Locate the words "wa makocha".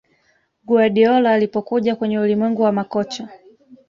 2.61-3.29